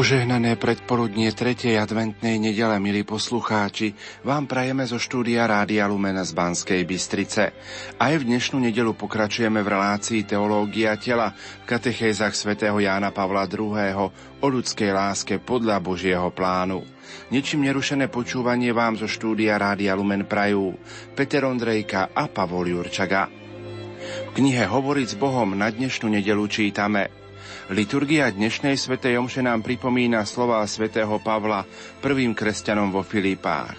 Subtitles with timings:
[0.00, 1.76] Požehnané predpoludnie 3.
[1.76, 3.92] adventnej nedele, milí poslucháči,
[4.24, 7.52] vám prajeme zo štúdia Rádia Lumena z Banskej Bystrice.
[8.00, 13.76] Aj v dnešnú nedelu pokračujeme v relácii Teológia tela v katechézach svätého Jána Pavla II.
[14.40, 16.80] o ľudskej láske podľa Božieho plánu.
[17.28, 20.80] Ničím nerušené počúvanie vám zo štúdia Rádia Lumen prajú
[21.12, 23.28] Peter Ondrejka a Pavol Jurčaga.
[24.00, 27.12] V knihe Hovoriť s Bohom na dnešnú nedelu čítame–
[27.70, 31.62] Liturgia dnešnej svätej Omše nám pripomína slova svätého Pavla
[32.02, 33.78] prvým kresťanom vo Filipách.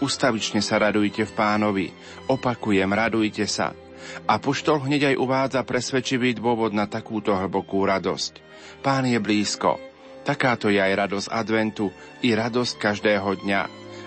[0.00, 1.92] Ustavične sa radujte v pánovi,
[2.32, 3.76] opakujem, radujte sa.
[4.24, 8.40] A poštol hneď aj uvádza presvedčivý dôvod na takúto hlbokú radosť.
[8.80, 9.76] Pán je blízko.
[10.24, 11.92] Takáto je aj radosť adventu
[12.24, 13.62] i radosť každého dňa.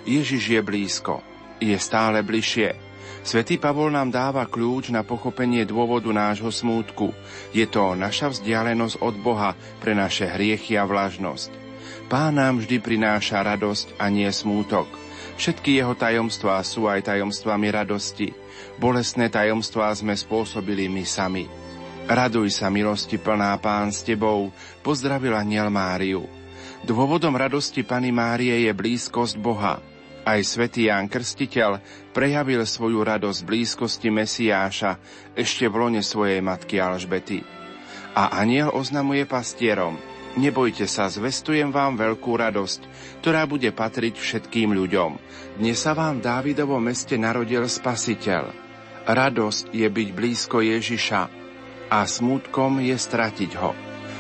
[0.10, 1.22] Ježiš je blízko.
[1.62, 2.89] Je stále bližšie.
[3.20, 7.12] Svetý Pavol nám dáva kľúč na pochopenie dôvodu nášho smútku.
[7.52, 9.52] Je to naša vzdialenosť od Boha
[9.84, 11.52] pre naše hriechy a vlažnosť.
[12.08, 14.88] Pán nám vždy prináša radosť a nie smútok.
[15.36, 18.34] Všetky jeho tajomstvá sú aj tajomstvami radosti.
[18.80, 21.46] Bolesné tajomstvá sme spôsobili my sami.
[22.10, 24.50] Raduj sa, milosti plná pán s tebou,
[24.82, 26.26] pozdravila aniel Máriu.
[26.82, 29.78] Dôvodom radosti Pany Márie je blízkosť Boha–
[30.30, 31.82] aj svätý Ján Krstiteľ
[32.14, 35.02] prejavil svoju radosť blízkosti Mesiáša
[35.34, 37.42] ešte v lone svojej matky Alžbety.
[38.14, 39.98] A aniel oznamuje pastierom,
[40.38, 42.82] nebojte sa, zvestujem vám veľkú radosť,
[43.26, 45.18] ktorá bude patriť všetkým ľuďom.
[45.58, 48.54] Dnes sa vám v Dávidovom meste narodil Spasiteľ.
[49.10, 51.22] Radosť je byť blízko Ježiša
[51.90, 53.74] a smutkom je stratiť ho.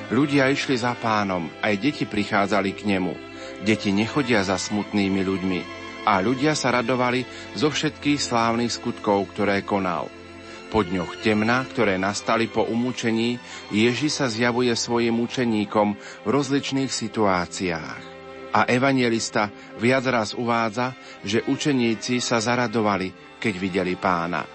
[0.10, 3.14] Ľudia išli za pánom, aj deti prichádzali k nemu.
[3.62, 10.08] Deti nechodia za smutnými ľuďmi, a ľudia sa radovali zo všetkých slávnych skutkov, ktoré konal.
[10.70, 13.42] Po dňoch temna, ktoré nastali po umúčení,
[13.74, 18.02] Ježi sa zjavuje svojim učeníkom v rozličných situáciách.
[18.54, 19.50] A evangelista
[19.82, 20.94] viac raz uvádza,
[21.26, 24.46] že učeníci sa zaradovali, keď videli pána.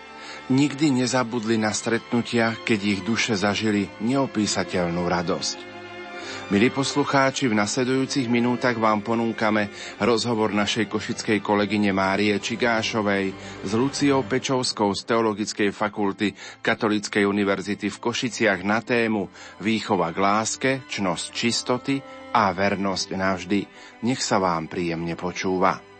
[0.54, 5.73] Nikdy nezabudli na stretnutia, keď ich duše zažili neopísateľnú radosť.
[6.52, 13.32] Milí poslucháči, v nasledujúcich minútach vám ponúkame rozhovor našej košickej kolegyne Márie Čigášovej
[13.64, 19.32] s Luciou Pečovskou z Teologickej fakulty Katolíckej univerzity v Košiciach na tému
[19.64, 21.96] Výchova k láske, čnosť čistoty
[22.36, 23.60] a vernosť navždy.
[24.04, 25.93] Nech sa vám príjemne počúva.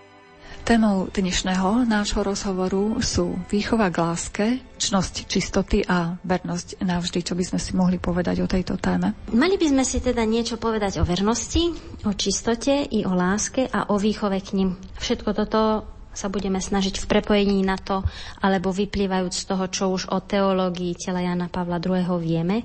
[0.65, 4.47] Témou dnešného nášho rozhovoru sú výchova k láske,
[4.81, 7.21] čnosť čistoty a vernosť navždy.
[7.21, 9.13] Čo by sme si mohli povedať o tejto téme?
[9.29, 11.69] Mali by sme si teda niečo povedať o vernosti,
[12.09, 14.73] o čistote i o láske a o výchove k nim.
[14.97, 15.85] Všetko toto
[16.17, 18.01] sa budeme snažiť v prepojení na to,
[18.41, 22.09] alebo vyplývajúc z toho, čo už o teológii tela Jana Pavla II.
[22.17, 22.65] vieme.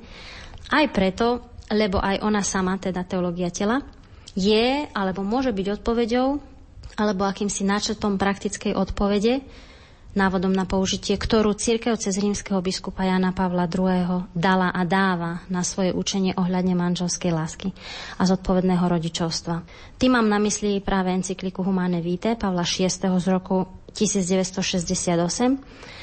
[0.72, 3.84] Aj preto, lebo aj ona sama, teda teológia tela,
[4.40, 6.59] je alebo môže byť odpoveďou
[7.00, 9.40] alebo akýmsi náčrtom praktickej odpovede,
[10.18, 14.26] návodom na použitie, ktorú církev cez rímskeho biskupa Jana Pavla II.
[14.34, 17.70] dala a dáva na svoje učenie ohľadne manželskej lásky
[18.18, 19.62] a zodpovedného rodičovstva.
[20.02, 22.90] Tým mám na mysli práve encykliku Humane Vitae Pavla VI.
[22.92, 25.14] z roku 1968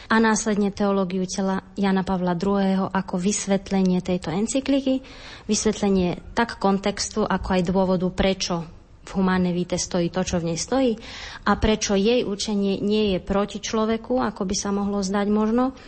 [0.07, 2.95] a následne teológiu tela Jana Pavla II.
[2.95, 5.03] ako vysvetlenie tejto encykliky,
[5.51, 8.76] vysvetlenie tak kontextu, ako aj dôvodu, prečo
[9.07, 10.99] v humánnej víte stojí to, čo v nej stojí
[11.47, 15.79] a prečo jej učenie nie je proti človeku, ako by sa mohlo zdať možno,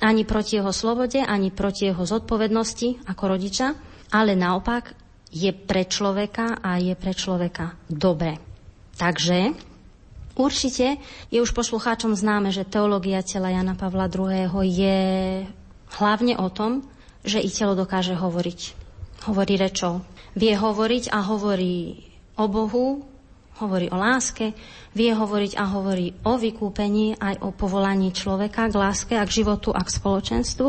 [0.00, 3.76] ani proti jeho slobode, ani proti jeho zodpovednosti ako rodiča,
[4.10, 4.96] ale naopak
[5.32, 8.40] je pre človeka a je pre človeka dobre.
[8.96, 9.56] Takže
[10.36, 11.00] určite
[11.32, 14.48] je už poslucháčom známe, že teológia tela Jana Pavla II.
[14.64, 15.00] je
[16.00, 16.84] hlavne o tom,
[17.24, 18.60] že i telo dokáže hovoriť.
[19.30, 20.02] Hovorí rečou.
[20.34, 23.04] Vie hovoriť a hovorí o Bohu,
[23.60, 24.56] hovorí o láske,
[24.96, 29.70] vie hovoriť a hovorí o vykúpení aj o povolaní človeka k láske a k životu
[29.70, 30.68] a k spoločenstvu,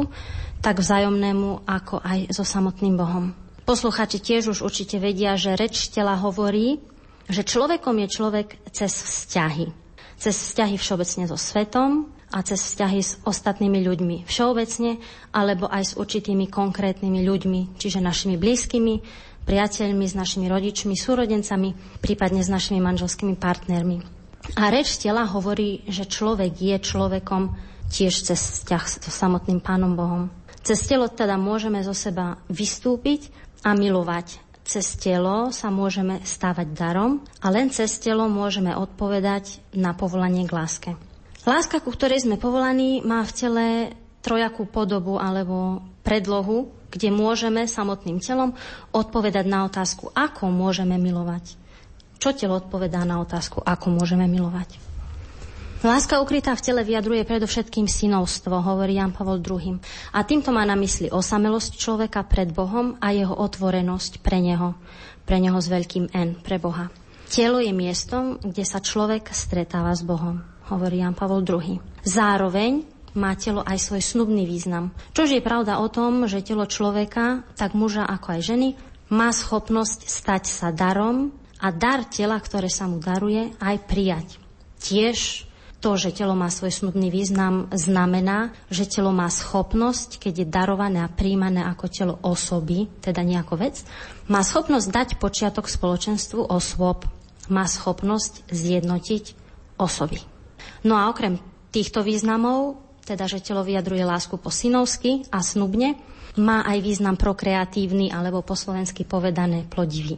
[0.63, 3.35] tak vzájomnému ako aj so samotným Bohom.
[3.63, 6.83] Posluchači tiež už určite vedia, že reč tela hovorí,
[7.31, 9.71] že človekom je človek cez vzťahy.
[10.19, 14.99] Cez vzťahy všeobecne so svetom a cez vzťahy s ostatnými ľuďmi všeobecne,
[15.31, 18.95] alebo aj s určitými konkrétnymi ľuďmi, čiže našimi blízkymi,
[19.43, 24.23] priateľmi, s našimi rodičmi, súrodencami, prípadne s našimi manželskými partnermi.
[24.59, 27.55] A reč tela hovorí, že človek je človekom
[27.87, 30.27] tiež cez vzťah so samotným Pánom Bohom.
[30.63, 33.31] Cez telo teda môžeme zo seba vystúpiť
[33.63, 34.39] a milovať.
[34.63, 40.55] Cez telo sa môžeme stávať darom a len cez telo môžeme odpovedať na povolanie k
[40.55, 40.91] láske.
[41.43, 43.65] Láska, ku ktorej sme povolaní, má v tele
[44.23, 48.53] trojakú podobu alebo predlohu, kde môžeme samotným telom
[48.93, 51.57] odpovedať na otázku, ako môžeme milovať.
[52.21, 54.77] Čo telo odpovedá na otázku, ako môžeme milovať?
[55.83, 59.83] Láska ukrytá v tele vyjadruje predovšetkým synovstvo, hovorí Jan Pavol II.
[60.15, 64.79] A týmto má na mysli osamelosť človeka pred Bohom a jeho otvorenosť pre neho.
[65.27, 66.87] Pre neho s veľkým N, pre Boha.
[67.27, 70.39] Telo je miestom, kde sa človek stretáva s Bohom,
[70.71, 71.83] hovorí Jan Pavol II.
[72.07, 74.93] Zároveň má telo aj svoj snubný význam.
[75.13, 78.69] Čož je pravda o tom, že telo človeka, tak muža ako aj ženy,
[79.13, 84.27] má schopnosť stať sa darom a dar tela, ktoré sa mu daruje, aj prijať.
[84.81, 85.47] Tiež
[85.83, 91.03] to, že telo má svoj smutný význam, znamená, že telo má schopnosť, keď je darované
[91.03, 93.83] a príjmané ako telo osoby, teda nejako vec,
[94.31, 97.03] má schopnosť dať počiatok spoločenstvu osôb,
[97.51, 99.23] má schopnosť zjednotiť
[99.75, 100.23] osoby.
[100.87, 101.39] No a okrem
[101.75, 105.99] týchto významov, teda že telo vyjadruje lásku po synovsky a snubne,
[106.39, 110.17] má aj význam prokreatívny alebo po slovensky povedané plodivý.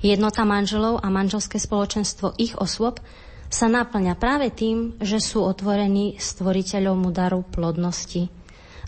[0.00, 3.02] Jednota manželov a manželské spoločenstvo ich osôb
[3.50, 8.30] sa naplňa práve tým, že sú otvorení stvoriteľovmu daru plodnosti.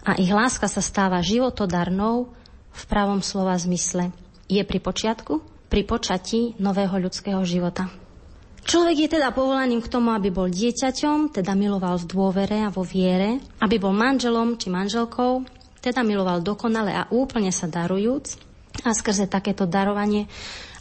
[0.06, 2.30] A ich láska sa stáva životodarnou
[2.72, 4.14] v pravom slova zmysle.
[4.48, 8.01] Je pri počiatku, pri počatí nového ľudského života.
[8.62, 12.86] Človek je teda povolaným k tomu, aby bol dieťaťom, teda miloval v dôvere a vo
[12.86, 15.42] viere, aby bol manželom či manželkou,
[15.82, 18.38] teda miloval dokonale a úplne sa darujúc.
[18.86, 20.30] A skrze takéto darovanie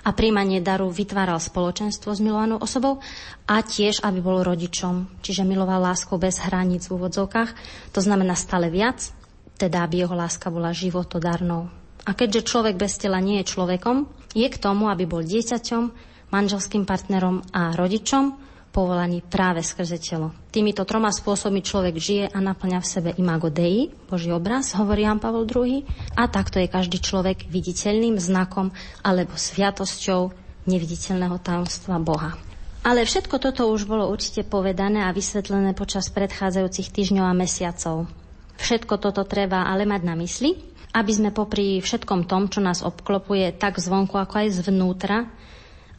[0.01, 3.01] a príjmanie daru vytváral spoločenstvo s milovanou osobou
[3.45, 7.49] a tiež, aby bol rodičom, čiže miloval láskou bez hraníc v úvodzovkách,
[7.93, 9.13] to znamená stále viac,
[9.57, 11.69] teda aby jeho láska bola životodarnou.
[12.01, 16.87] A keďže človek bez tela nie je človekom, je k tomu, aby bol dieťaťom, manželským
[16.87, 18.39] partnerom a rodičom,
[18.71, 20.31] povolaní práve skrze telo.
[20.49, 25.19] Týmito troma spôsobmi človek žije a naplňa v sebe imago Dei, Boží obraz, hovorí Jan
[25.19, 25.83] Pavel II,
[26.15, 28.71] a takto je každý človek viditeľným znakom
[29.03, 30.31] alebo sviatosťou
[30.71, 32.39] neviditeľného tajomstva Boha.
[32.81, 38.09] Ale všetko toto už bolo určite povedané a vysvetlené počas predchádzajúcich týždňov a mesiacov.
[38.57, 40.57] Všetko toto treba ale mať na mysli,
[40.91, 45.29] aby sme popri všetkom tom, čo nás obklopuje tak zvonku ako aj zvnútra,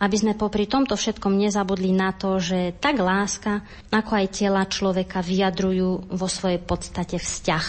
[0.03, 3.63] aby sme popri tomto všetkom nezabudli na to, že tak láska,
[3.95, 7.67] ako aj tela človeka vyjadrujú vo svojej podstate vzťah.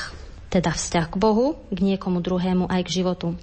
[0.50, 3.38] Teda vzťah k Bohu, k niekomu druhému aj k životu.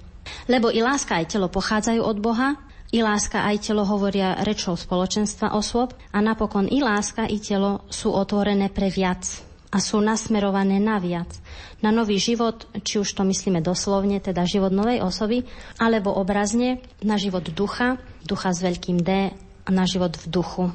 [0.51, 2.59] Lebo i láska aj telo pochádzajú od Boha,
[2.91, 8.11] i láska aj telo hovoria rečou spoločenstva osôb a napokon i láska i telo sú
[8.11, 11.31] otvorené pre viac a sú nasmerované na viac.
[11.79, 15.47] Na nový život, či už to myslíme doslovne, teda život novej osoby,
[15.79, 17.95] alebo obrazne na život ducha,
[18.27, 19.31] ducha s veľkým D
[19.65, 20.65] a na život v duchu.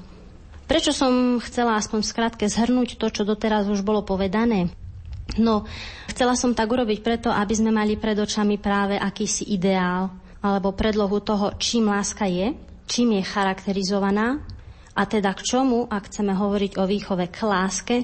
[0.67, 4.73] Prečo som chcela aspoň skrátke zhrnúť to, čo doteraz už bolo povedané?
[5.39, 5.69] No,
[6.11, 10.11] chcela som tak urobiť preto, aby sme mali pred očami práve akýsi ideál
[10.43, 12.55] alebo predlohu toho, čím láska je,
[12.87, 14.43] čím je charakterizovaná
[14.95, 17.97] a teda k čomu, ak chceme hovoriť o výchove k láske,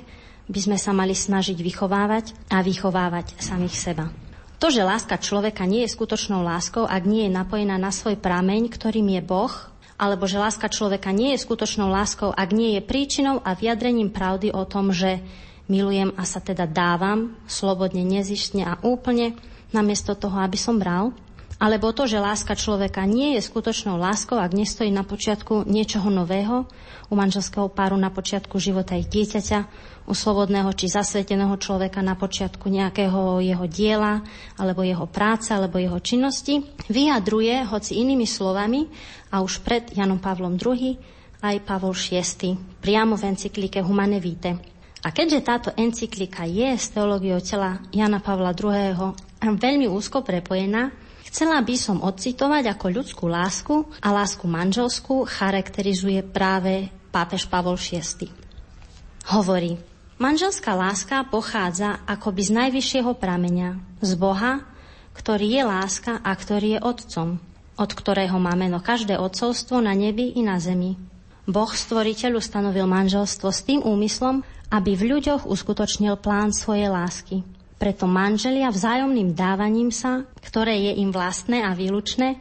[0.53, 4.13] by sme sa mali snažiť vychovávať a vychovávať samých seba.
[4.61, 8.71] To, že láska človeka nie je skutočnou láskou, ak nie je napojená na svoj prameň,
[8.71, 9.51] ktorým je Boh,
[9.97, 14.55] alebo že láska človeka nie je skutočnou láskou, ak nie je príčinou a vyjadrením pravdy
[14.55, 15.19] o tom, že
[15.67, 19.35] milujem a sa teda dávam slobodne, nezištne a úplne,
[19.73, 21.17] namiesto toho, aby som bral,
[21.63, 26.67] alebo to, že láska človeka nie je skutočnou láskou, ak nestojí na počiatku niečoho nového,
[27.07, 29.71] u manželského páru na počiatku života ich dieťaťa,
[30.11, 34.27] u slobodného či zasveteného človeka na počiatku nejakého jeho diela,
[34.59, 38.91] alebo jeho práce, alebo jeho činnosti, vyjadruje, hoci inými slovami,
[39.31, 40.99] a už pred Janom Pavlom II,
[41.47, 44.59] aj Pavol VI, priamo v encyklike Humane Vitae.
[45.03, 49.15] A keďže táto encyklika je s teológiou tela Jana Pavla II.
[49.43, 50.95] veľmi úzko prepojená,
[51.33, 58.29] Chcela by som odcitovať, ako ľudskú lásku a lásku manželskú charakterizuje práve pápež Pavol VI.
[59.33, 59.81] Hovorí,
[60.21, 64.61] manželská láska pochádza akoby z najvyššieho prameňa, z Boha,
[65.17, 67.41] ktorý je láska a ktorý je Otcom,
[67.81, 71.01] od ktorého má meno každé odcovstvo na nebi i na zemi.
[71.49, 77.41] Boh stvoriteľ ustanovil manželstvo s tým úmyslom, aby v ľuďoch uskutočnil plán svojej lásky–
[77.83, 82.39] preto manželia vzájomným dávaním sa, ktoré je im vlastné a výlučné,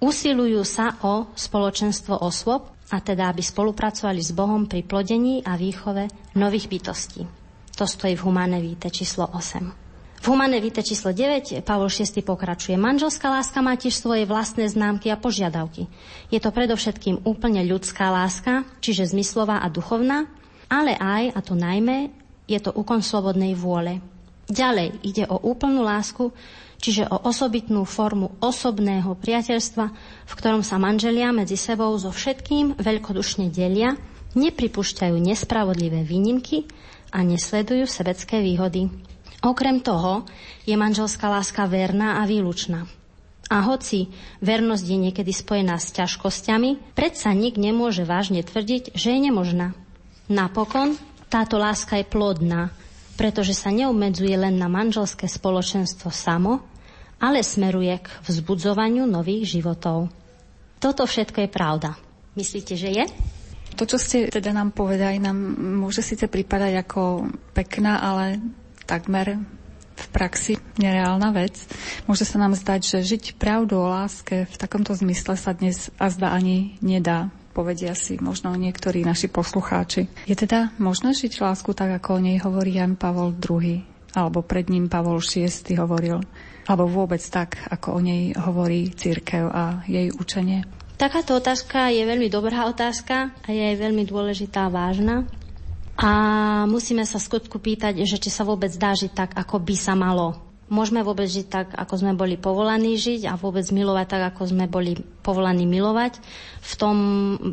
[0.00, 6.08] usilujú sa o spoločenstvo osôb, a teda aby spolupracovali s Bohom pri plodení a výchove
[6.40, 7.28] nových bytostí.
[7.76, 10.24] To stojí v Humane Víte číslo 8.
[10.24, 12.80] V Humane Víte číslo 9 Pavol VI pokračuje.
[12.80, 15.84] Manželská láska má tiež svoje vlastné známky a požiadavky.
[16.32, 20.32] Je to predovšetkým úplne ľudská láska, čiže zmyslová a duchovná,
[20.72, 22.08] ale aj, a to najmä,
[22.48, 24.00] je to úkon slobodnej vôle,
[24.48, 26.32] Ďalej ide o úplnú lásku,
[26.80, 29.86] čiže o osobitnú formu osobného priateľstva,
[30.24, 33.92] v ktorom sa manželia medzi sebou so všetkým veľkodušne delia,
[34.32, 36.64] nepripúšťajú nespravodlivé výnimky
[37.12, 38.88] a nesledujú sebecké výhody.
[39.44, 40.26] Okrem toho
[40.66, 42.88] je manželská láska verná a výlučná.
[43.48, 44.12] A hoci
[44.44, 49.72] vernosť je niekedy spojená s ťažkosťami, predsa nik nemôže vážne tvrdiť, že je nemožná.
[50.28, 51.00] Napokon
[51.32, 52.68] táto láska je plodná,
[53.18, 56.62] pretože sa neobmedzuje len na manželské spoločenstvo samo,
[57.18, 60.06] ale smeruje k vzbudzovaniu nových životov.
[60.78, 61.98] Toto všetko je pravda.
[62.38, 63.04] Myslíte, že je?
[63.74, 65.34] To, čo ste teda nám povedali, nám
[65.82, 68.38] môže síce pripadať ako pekná, ale
[68.86, 69.42] takmer
[69.98, 71.58] v praxi nereálna vec.
[72.06, 76.30] Môže sa nám zdať, že žiť pravdu o láske v takomto zmysle sa dnes azda
[76.30, 80.06] ani nedá povedia si možno niektorí naši poslucháči.
[80.30, 83.82] Je teda možné žiť lásku tak, ako o nej hovorí Jan Pavol II,
[84.14, 86.22] alebo pred ním Pavol VI hovoril,
[86.70, 90.62] alebo vôbec tak, ako o nej hovorí církev a jej učenie?
[90.94, 95.26] Takáto otázka je veľmi dobrá otázka a je aj veľmi dôležitá a vážna.
[95.98, 96.10] A
[96.70, 100.47] musíme sa skutku pýtať, že či sa vôbec dá žiť tak, ako by sa malo.
[100.68, 104.68] Môžeme vôbec žiť tak, ako sme boli povolaní žiť a vôbec milovať tak, ako sme
[104.68, 106.20] boli povolaní milovať.
[106.60, 106.96] V tom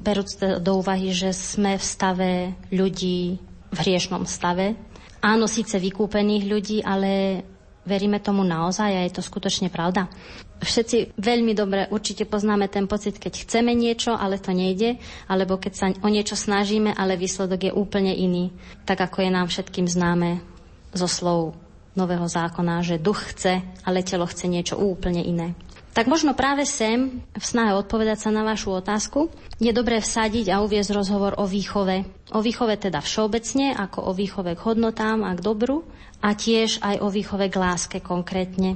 [0.03, 2.31] berúc do úvahy, že sme v stave
[2.75, 3.39] ľudí
[3.71, 4.75] v hriešnom stave.
[5.23, 7.41] Áno, síce vykúpených ľudí, ale
[7.87, 10.11] veríme tomu naozaj a je to skutočne pravda.
[10.59, 14.99] Všetci veľmi dobre určite poznáme ten pocit, keď chceme niečo, ale to nejde,
[15.31, 18.51] alebo keď sa o niečo snažíme, ale výsledok je úplne iný,
[18.83, 20.43] tak ako je nám všetkým známe
[20.91, 21.64] zo slov
[21.95, 25.55] nového zákona, že duch chce, ale telo chce niečo úplne iné.
[25.95, 29.31] Tak možno práve sem, v snahe odpovedať sa na vašu otázku,
[29.63, 32.03] je dobré vsadiť a uviezť rozhovor o výchove.
[32.35, 35.87] O výchove teda všeobecne, ako o výchove k hodnotám a k dobru,
[36.19, 38.75] a tiež aj o výchove k láske konkrétne.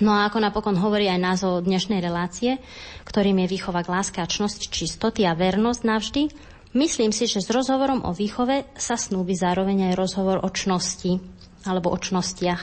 [0.00, 2.56] No a ako napokon hovorí aj názov dnešnej relácie,
[3.04, 6.22] ktorým je výchova k láske a čnosť čistoty a vernosť navždy,
[6.72, 11.35] myslím si, že s rozhovorom o výchove sa snúbi zároveň aj rozhovor o čnosti
[11.66, 12.62] alebo o čnostiach,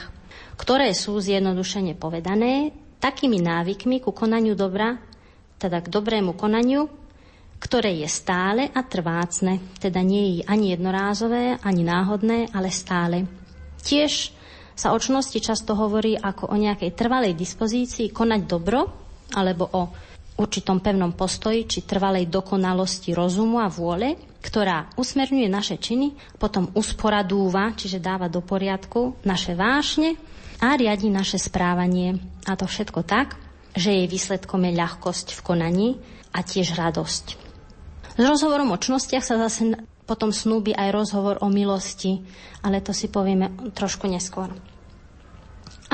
[0.58, 4.96] ktoré sú zjednodušene povedané takými návykmi ku konaniu dobra,
[5.60, 6.88] teda k dobrému konaniu,
[7.60, 13.24] ktoré je stále a trvácne, teda nie je ani jednorázové, ani náhodné, ale stále.
[13.80, 14.32] Tiež
[14.74, 18.80] sa o čnosti často hovorí ako o nejakej trvalej dispozícii konať dobro
[19.32, 19.82] alebo o
[20.34, 27.72] určitom pevnom postoji či trvalej dokonalosti rozumu a vôle, ktorá usmerňuje naše činy, potom usporadúva,
[27.72, 30.18] čiže dáva do poriadku naše vášne
[30.58, 32.18] a riadi naše správanie.
[32.44, 33.38] A to všetko tak,
[33.74, 35.88] že jej výsledkom je ľahkosť v konaní
[36.34, 37.26] a tiež radosť.
[38.14, 39.74] S rozhovorom o čnostiach sa zase
[40.06, 42.22] potom snúbi aj rozhovor o milosti,
[42.62, 44.52] ale to si povieme trošku neskôr.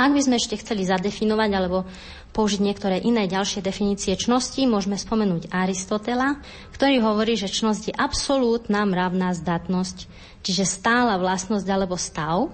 [0.00, 1.84] Ak by sme ešte chceli zadefinovať alebo
[2.32, 6.40] použiť niektoré iné ďalšie definície čnosti, môžeme spomenúť Aristotela,
[6.72, 10.08] ktorý hovorí, že čnosť je absolútna mravná zdatnosť,
[10.40, 12.48] čiže stála vlastnosť alebo stav,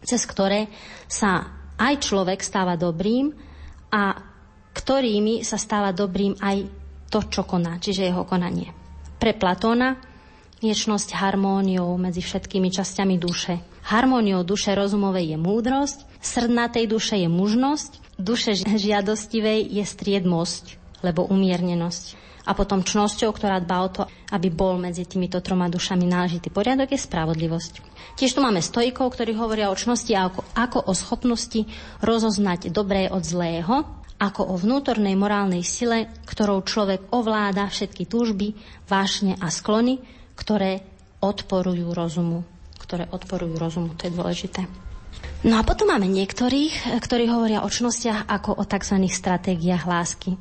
[0.00, 0.72] cez ktoré
[1.04, 3.36] sa aj človek stáva dobrým
[3.92, 4.16] a
[4.72, 6.64] ktorými sa stáva dobrým aj
[7.12, 8.72] to, čo koná, čiže jeho konanie.
[9.20, 10.08] Pre Platóna
[10.58, 13.62] Viečnosť harmóniou medzi všetkými časťami duše.
[13.94, 22.28] Harmóniou duše rozumovej je múdrosť, srdnatej duše je mužnosť, duše žiadostivej je striedmosť, lebo umiernenosť.
[22.48, 26.96] A potom čnosťou, ktorá dbá o to, aby bol medzi týmito troma dušami náležitý poriadok,
[26.96, 27.72] je spravodlivosť.
[28.16, 31.68] Tiež tu máme stojkov, ktorí hovoria o čnosti ako, ako o schopnosti
[32.00, 33.84] rozoznať dobré od zlého,
[34.16, 38.56] ako o vnútornej morálnej sile, ktorou človek ovláda všetky túžby,
[38.88, 40.00] vášne a sklony,
[40.34, 40.82] ktoré
[41.20, 42.42] odporujú rozumu.
[42.80, 44.87] Ktoré odporujú rozumu, to je dôležité.
[45.46, 48.98] No a potom máme niektorých, ktorí hovoria o čnostiach ako o tzv.
[49.06, 50.34] stratégiách lásky.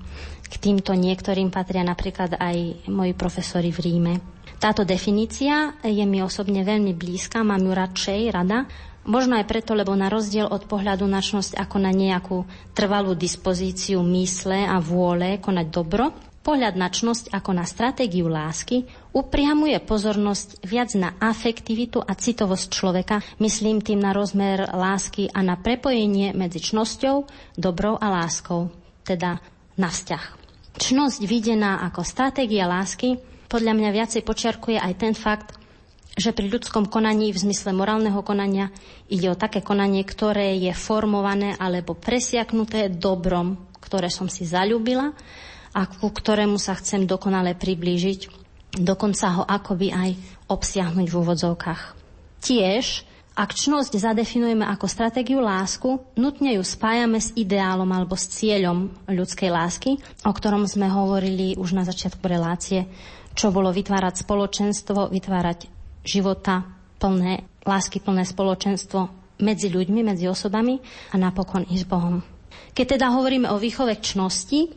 [0.48, 4.13] K týmto niektorým patria napríklad aj moji profesori v Ríme.
[4.58, 8.66] Táto definícia je mi osobne veľmi blízka, mám ju radšej rada,
[9.08, 12.44] Možno aj preto, lebo na rozdiel od pohľadu na čnosť ako na nejakú
[12.75, 16.12] trvalú dispozíciu mysle a vôle konať dobro,
[16.48, 23.20] Pohľad na čnosť ako na stratégiu lásky upriamuje pozornosť viac na afektivitu a citovosť človeka,
[23.44, 27.27] myslím tým na rozmer lásky a na prepojenie medzi čnosťou,
[27.60, 28.72] dobrou a láskou,
[29.04, 29.44] teda
[29.75, 30.24] na vzťah.
[30.80, 33.20] Čnosť videná ako stratégia lásky
[33.51, 35.51] podľa mňa viacej počiarkuje aj ten fakt,
[36.16, 38.72] že pri ľudskom konaní v zmysle morálneho konania
[39.12, 45.12] ide o také konanie, ktoré je formované alebo presiaknuté dobrom, ktoré som si zalúbila
[45.74, 48.30] a ku ktorému sa chcem dokonale priblížiť,
[48.78, 50.10] dokonca ho akoby aj
[50.48, 51.82] obsiahnuť v úvodzovkách.
[52.44, 53.08] Tiež,
[53.38, 59.54] Ak čnosť zadefinujeme ako stratégiu lásku, nutne ju spájame s ideálom alebo s cieľom ľudskej
[59.54, 62.90] lásky, o ktorom sme hovorili už na začiatku relácie,
[63.38, 65.70] čo bolo vytvárať spoločenstvo, vytvárať
[66.02, 66.66] života
[66.98, 69.06] plné, lásky plné spoločenstvo
[69.46, 70.82] medzi ľuďmi, medzi osobami
[71.14, 72.26] a napokon i s Bohom.
[72.74, 74.74] Keď teda hovoríme o výchove čnosti,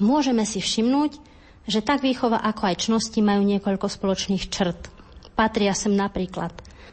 [0.00, 1.18] môžeme si všimnúť,
[1.66, 4.90] že tak výchova ako aj čnosti majú niekoľko spoločných črt.
[5.36, 6.52] Patria sem napríklad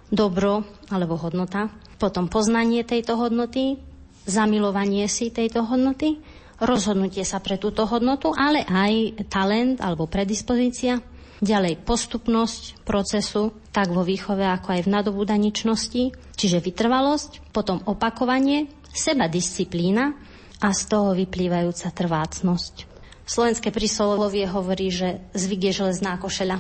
[0.10, 3.78] dobro alebo hodnota, potom poznanie tejto hodnoty,
[4.26, 6.22] zamilovanie si tejto hodnoty,
[6.62, 11.02] rozhodnutie sa pre túto hodnotu, ale aj talent alebo predispozícia,
[11.40, 16.04] ďalej postupnosť procesu, tak vo výchove ako aj v nadobúdaničnosti,
[16.36, 20.16] čiže vytrvalosť, potom opakovanie, seba disciplína
[20.60, 22.89] a z toho vyplývajúca trvácnosť.
[23.30, 26.58] Slovenské príslovie hovorí, že zvyk je železná košeľa.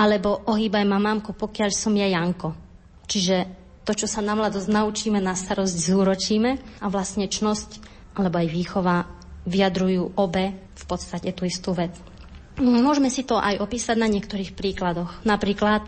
[0.00, 2.56] Alebo ohýbaj ma mamko, pokiaľ som ja Janko.
[3.04, 3.44] Čiže
[3.84, 7.84] to, čo sa na mladosť naučíme, na starosť zúročíme a vlastne čnosť
[8.16, 9.04] alebo aj výchova
[9.44, 11.92] vyjadrujú obe v podstate tú istú vec.
[12.56, 15.20] Môžeme si to aj opísať na niektorých príkladoch.
[15.28, 15.84] Napríklad,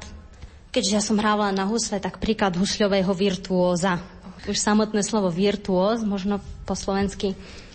[0.68, 3.96] keďže ja som hrávala na husle, tak príklad husľového virtuóza.
[4.44, 7.32] Už samotné slovo virtuóz, možno po slovensky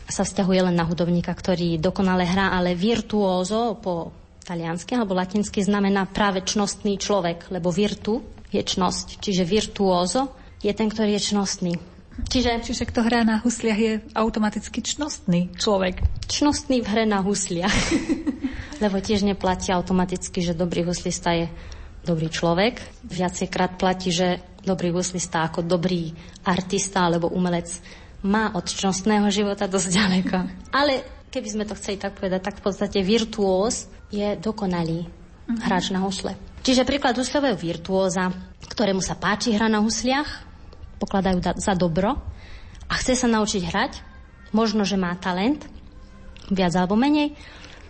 [0.08, 4.12] sa vzťahuje len na hudobníka, ktorý dokonale hrá, ale virtuózo po
[4.44, 8.20] taliansky alebo latinsky znamená práve čnostný človek, lebo virtu
[8.52, 9.24] je čnosť.
[9.24, 11.74] Čiže virtuózo je ten, ktorý je čnostný.
[12.14, 16.06] Čiže, Čiže kto hrá na husliach je automaticky čnostný človek.
[16.30, 17.74] Čnostný v hre na husliach.
[18.84, 21.50] Lebo tiež neplatí automaticky, že dobrý huslista je
[22.06, 22.78] dobrý človek.
[23.10, 26.14] Viacejkrát platí, že dobrý huslista ako dobrý
[26.46, 27.82] artista alebo umelec
[28.24, 30.38] má od čnostného života dosť ďaleko.
[30.72, 35.06] Ale keby sme to chceli tak povedať, tak v podstate virtuóz je dokonalý
[35.68, 36.34] hráč na husle.
[36.64, 38.32] Čiže príklad husľového virtuóza,
[38.72, 40.48] ktorému sa páči hra na husliach,
[41.04, 42.16] pokladajú za dobro
[42.88, 43.94] a chce sa naučiť hrať,
[44.56, 45.68] možno, že má talent,
[46.48, 47.36] viac alebo menej,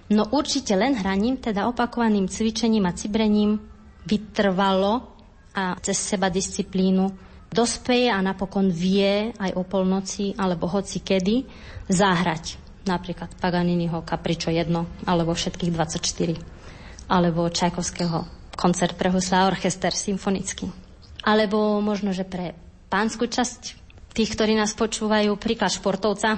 [0.09, 3.61] no určite len hraním, teda opakovaným cvičením a cibrením
[4.09, 5.13] vytrvalo
[5.53, 11.45] a cez seba disciplínu dospeje a napokon vie aj o polnoci alebo hoci kedy
[11.87, 20.69] zahrať napríklad Paganiniho Capriccio 1 alebo všetkých 24 alebo Čajkovského koncert pre husla orchester symfonický.
[21.23, 22.55] Alebo možno, že pre
[22.91, 23.61] pánsku časť
[24.13, 26.37] tých, ktorí nás počúvajú, príklad športovca,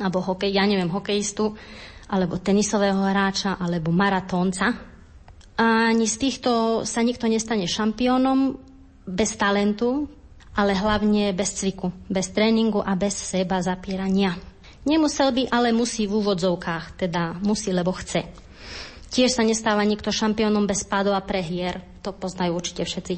[0.00, 1.54] alebo hokej, ja neviem, hokejistu,
[2.10, 4.74] alebo tenisového hráča, alebo maratónca.
[5.54, 8.58] Ani z týchto sa nikto nestane šampiónom
[9.06, 10.10] bez talentu,
[10.54, 14.38] ale hlavne bez cviku, bez tréningu a bez seba zapierania.
[14.84, 18.28] Nemusel by, ale musí v úvodzovkách, teda musí, lebo chce.
[19.08, 21.80] Tiež sa nestáva nikto šampiónom bez pádov a prehier.
[22.02, 23.14] To poznajú určite všetci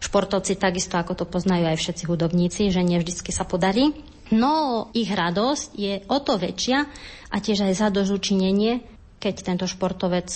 [0.00, 3.92] športovci, takisto ako to poznajú aj všetci hudobníci, že nie vždy sa podarí.
[4.30, 6.78] No ich radosť je o to väčšia
[7.34, 8.80] a tiež aj zadožučinenie,
[9.18, 10.30] keď tento športovec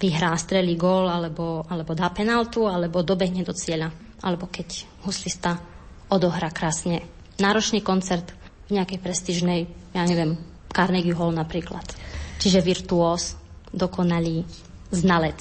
[0.00, 3.92] vyhrá, strelí gól, alebo, alebo dá penaltu, alebo dobehne do cieľa.
[4.24, 5.60] Alebo keď huslista
[6.08, 7.04] odohrá krásne
[7.38, 8.30] náročný koncert
[8.70, 9.60] v nejakej prestižnej,
[9.92, 10.38] ja neviem,
[10.70, 11.84] Carnegie Hall napríklad.
[12.40, 13.38] Čiže virtuós,
[13.70, 14.46] dokonalý
[14.90, 15.38] znalec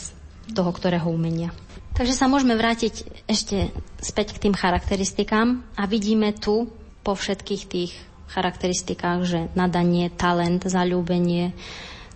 [0.51, 1.53] toho, ktorého umenia.
[1.93, 3.69] Takže sa môžeme vrátiť ešte
[4.01, 6.65] späť k tým charakteristikám a vidíme tu
[7.05, 7.93] po všetkých tých
[8.33, 11.53] charakteristikách, že nadanie, talent, zalúbenie,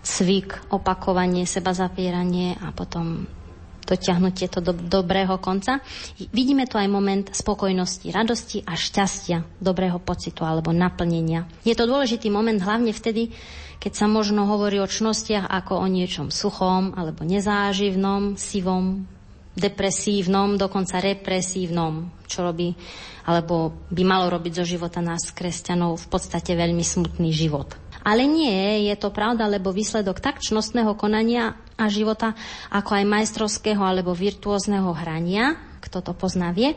[0.02, 3.30] cvik, opakovanie, seba zapieranie a potom
[3.88, 5.80] dotiahnutie to do dobrého konca.
[6.30, 11.48] Vidíme tu aj moment spokojnosti, radosti a šťastia, dobrého pocitu alebo naplnenia.
[11.64, 13.32] Je to dôležitý moment hlavne vtedy,
[13.80, 19.08] keď sa možno hovorí o čnostiach ako o niečom suchom alebo nezáživnom, sivom,
[19.58, 22.76] depresívnom, dokonca represívnom, čo robí,
[23.26, 27.87] alebo by malo robiť zo života nás, kresťanov, v podstate veľmi smutný život.
[28.08, 32.32] Ale nie, je to pravda, lebo výsledok tak čnostného konania a života,
[32.72, 36.72] ako aj majstrovského alebo virtuózneho hrania, kto to pozná vie,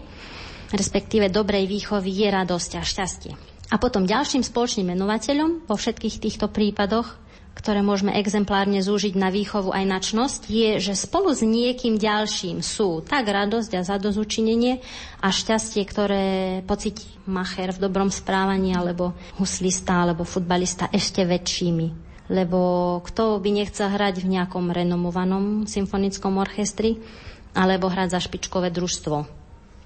[0.76, 3.34] respektíve dobrej výchovy je radosť a šťastie.
[3.72, 7.16] A potom ďalším spoločným menovateľom vo všetkých týchto prípadoch,
[7.52, 12.64] ktoré môžeme exemplárne zúžiť na výchovu aj na čnosť, je, že spolu s niekým ďalším
[12.64, 14.80] sú tak radosť a zadozučinenie
[15.20, 16.26] a šťastie, ktoré
[16.64, 21.88] pocíti macher v dobrom správaní, alebo huslista, alebo futbalista ešte väčšími.
[22.32, 22.60] Lebo
[23.04, 27.04] kto by nechcel hrať v nejakom renomovanom symfonickom orchestri,
[27.52, 29.28] alebo hrať za špičkové družstvo.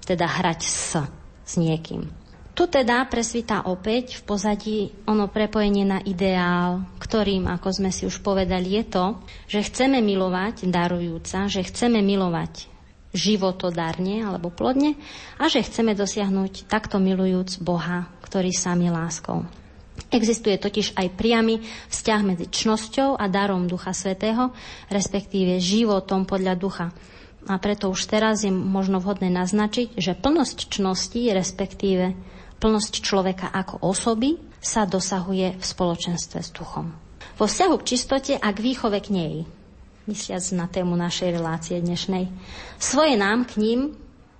[0.06, 0.94] Teda hrať s,
[1.42, 2.25] s niekým.
[2.56, 8.24] Tu teda presvítá opäť v pozadí ono prepojenie na ideál, ktorým, ako sme si už
[8.24, 9.04] povedali, je to,
[9.44, 12.72] že chceme milovať darujúca, že chceme milovať
[13.12, 14.96] životodárne alebo plodne
[15.36, 19.38] a že chceme dosiahnuť takto milujúc Boha, ktorý sám je láskou.
[20.08, 21.60] Existuje totiž aj priamy
[21.92, 24.56] vzťah medzi čnosťou a darom Ducha Svetého,
[24.88, 26.88] respektíve životom podľa ducha.
[27.52, 32.16] A preto už teraz je možno vhodné naznačiť, že plnosť čnosti, respektíve
[32.58, 36.90] plnosť človeka ako osoby, sa dosahuje v spoločenstve s duchom.
[37.36, 39.34] Vo vzťahu k čistote a k výchove k nej,
[40.08, 42.32] mysliac na tému našej relácie dnešnej.
[42.80, 43.80] Svoje nám k ním,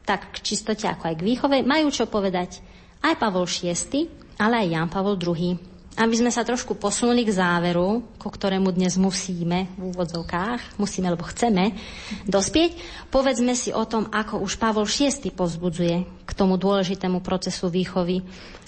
[0.06, 2.62] tak k čistote ako aj k výchove, majú čo povedať
[3.04, 4.08] aj Pavol VI,
[4.40, 5.75] ale aj Jan Pavol II.
[5.96, 11.24] Aby sme sa trošku posunuli k záveru, ko ktorému dnes musíme v úvodzovkách, musíme, lebo
[11.24, 11.72] chceme
[12.28, 12.76] dospieť,
[13.08, 15.96] povedzme si o tom, ako už Pavol VI povzbudzuje
[16.28, 18.20] k tomu dôležitému procesu výchovy,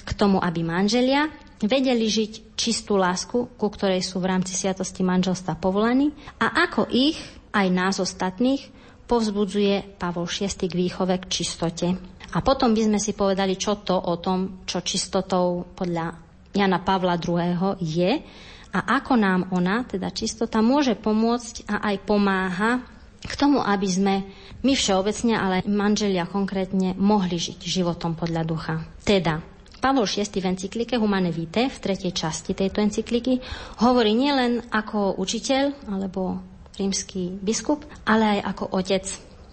[0.09, 1.29] k tomu, aby manželia
[1.61, 7.21] vedeli žiť čistú lásku, ku ktorej sú v rámci sviatosti manželstva povolaní a ako ich,
[7.53, 8.73] aj nás ostatných,
[9.05, 11.93] povzbudzuje Pavol VI k výchove k čistote.
[12.33, 17.21] A potom by sme si povedali, čo to o tom, čo čistotou podľa Jana Pavla
[17.21, 17.77] II.
[17.81, 18.23] je
[18.69, 22.85] a ako nám ona, teda čistota, môže pomôcť a aj pomáha
[23.19, 24.15] k tomu, aby sme
[24.63, 28.75] my všeobecne, ale manželia konkrétne, mohli žiť životom podľa ducha.
[29.03, 29.41] Teda,
[29.79, 33.39] Pavol VI v encyklike Humane Vitae, v tretej časti tejto encykliky,
[33.83, 36.43] hovorí nielen ako učiteľ alebo
[36.75, 39.05] rímsky biskup, ale aj ako otec.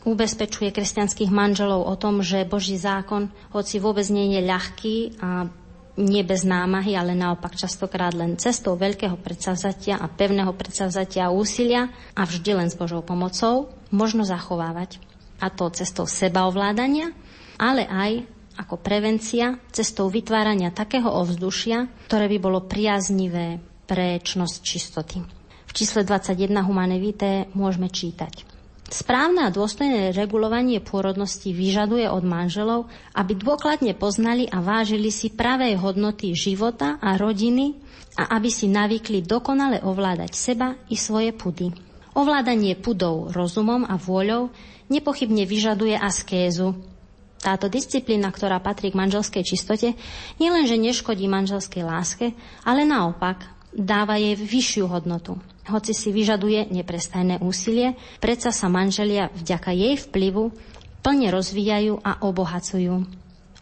[0.05, 5.49] Ubezpečuje kresťanských manželov o tom, že Boží zákon, hoci vôbec nie je ľahký a
[5.95, 11.91] nie bez námahy, ale naopak častokrát len cestou veľkého predsavzatia a pevného predsavzatia a úsilia
[12.11, 14.99] a vždy len s Božou pomocou možno zachovávať.
[15.39, 17.11] A to cestou sebaovládania,
[17.59, 25.19] ale aj ako prevencia cestou vytvárania takého ovzdušia, ktoré by bolo priaznivé pre čnosť čistoty.
[25.67, 28.54] V čísle 21 Humane Vitae môžeme čítať.
[28.85, 32.85] Správne a dôstojné regulovanie pôrodnosti vyžaduje od manželov,
[33.17, 37.73] aby dôkladne poznali a vážili si pravé hodnoty života a rodiny
[38.13, 41.73] a aby si navykli dokonale ovládať seba i svoje pudy.
[42.13, 44.53] Ovládanie pudov rozumom a vôľou
[44.93, 46.77] nepochybne vyžaduje askézu,
[47.45, 49.93] táto disciplína, ktorá patrí k manželskej čistote,
[50.41, 52.33] nielenže neškodí manželskej láske,
[52.65, 55.35] ale naopak dáva jej vyššiu hodnotu.
[55.67, 60.55] Hoci si vyžaduje neprestajné úsilie, predsa sa manželia vďaka jej vplyvu
[61.05, 63.05] plne rozvíjajú a obohacujú.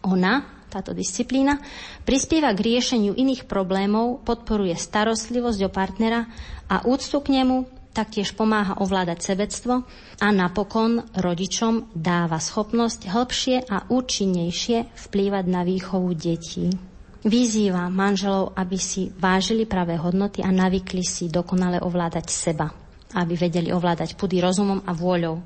[0.08, 0.32] Ona,
[0.72, 1.60] táto disciplína,
[2.08, 6.24] prispieva k riešeniu iných problémov, podporuje starostlivosť o partnera
[6.72, 9.84] a úctu k nemu, taktiež pomáha ovládať sebectvo
[10.18, 16.93] a napokon rodičom dáva schopnosť hĺbšie a účinnejšie vplývať na výchovu detí.
[17.24, 22.68] Vyzýva manželov, aby si vážili pravé hodnoty a navykli si dokonale ovládať seba,
[23.16, 25.40] aby vedeli ovládať pudy rozumom a vôľou,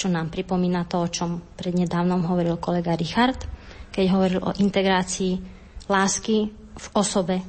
[0.00, 3.44] čo nám pripomína to, o čom prednedávnom hovoril kolega Richard,
[3.92, 5.36] keď hovoril o integrácii
[5.84, 7.44] lásky v osobe,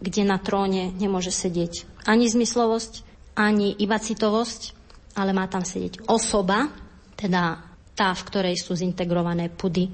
[0.00, 3.04] kde na tróne nemôže sedieť ani zmyslovosť,
[3.36, 4.72] ani iba citovosť,
[5.20, 6.72] ale má tam sedieť osoba,
[7.12, 7.60] teda
[7.92, 9.92] tá, v ktorej sú zintegrované pudy,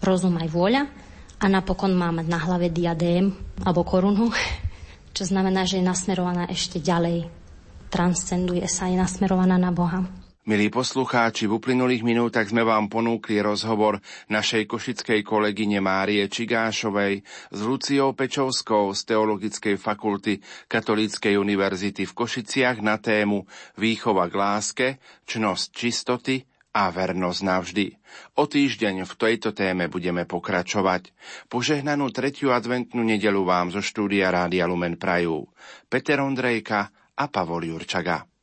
[0.00, 1.03] rozum aj vôľa
[1.40, 4.30] a napokon má na hlave diadém alebo korunu,
[5.14, 7.30] čo znamená, že je nasmerovaná ešte ďalej.
[7.90, 10.02] Transcenduje sa, je nasmerovaná na Boha.
[10.44, 13.96] Milí poslucháči, v uplynulých minútach sme vám ponúkli rozhovor
[14.28, 22.84] našej košickej kolegyne Márie Čigášovej s Luciou Pečovskou z Teologickej fakulty Katolíckej univerzity v Košiciach
[22.84, 23.48] na tému
[23.80, 24.86] Výchova k láske,
[25.24, 27.86] čnosť čistoty a vernosť navždy.
[28.34, 31.14] O týždeň v tejto téme budeme pokračovať.
[31.46, 35.46] Požehnanú tretiu adventnú nedelu vám zo štúdia Rádia Lumen Prajú.
[35.86, 38.33] Peter Ondrejka a Pavol Jurčaga.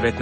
[0.00, 0.16] 19.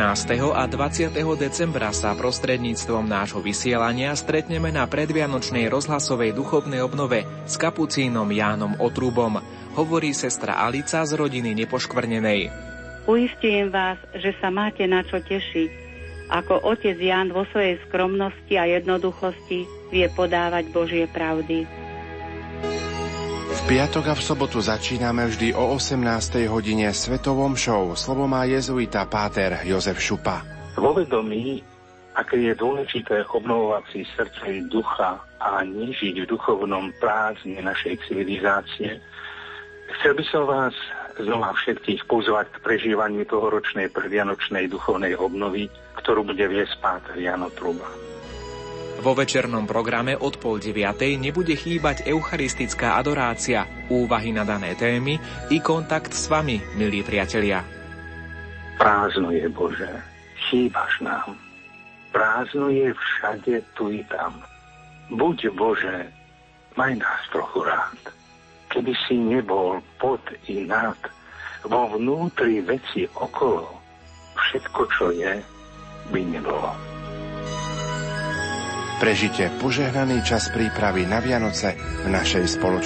[0.59, 1.14] a 20.
[1.38, 9.38] decembra sa prostredníctvom nášho vysielania stretneme na predvianočnej rozhlasovej duchovnej obnove s kapucínom Jánom Otrubom,
[9.79, 12.51] hovorí sestra Alica z rodiny Nepoškvrnenej.
[13.07, 15.71] Uistím vás, že sa máte na čo tešiť,
[16.27, 19.62] ako otec Ján vo svojej skromnosti a jednoduchosti
[19.95, 21.88] vie podávať Božie pravdy
[23.68, 26.00] piatok a v sobotu začíname vždy o 18.
[26.48, 27.92] hodine Svetovom show.
[27.92, 30.40] Slovo má jezuita Páter Jozef Šupa.
[30.81, 31.61] Vo vedomí,
[32.16, 39.04] aké je dôležité obnovovať si srdce ducha a nežiť v duchovnom prázdne našej civilizácie,
[40.00, 40.72] chcel by som vás
[41.20, 45.68] znova všetkých pozvať k prežívaniu tohoročnej predvianočnej duchovnej obnovy,
[46.00, 48.08] ktorú bude viesť Páter Jano Truba.
[48.99, 55.23] Vo večernom programe od pol deviatej nebude chýbať eucharistická adorácia, úvahy na dané témy
[55.55, 57.63] i kontakt s vami, milí priatelia.
[58.75, 60.03] Prázdno je Bože,
[60.51, 61.39] chýbaš nám.
[62.11, 64.43] Prázdno je všade tu i tam.
[65.15, 66.11] Buď Bože,
[66.75, 68.03] maj nás trochu rád.
[68.67, 70.99] Keby si nebol pod i nad,
[71.63, 73.79] vo vnútri veci okolo,
[74.35, 75.39] všetko, čo je,
[76.11, 76.88] by nebolo.
[78.99, 82.79] Prežite požehnaný čas prípravy na Vianoce v našej spoločnosti.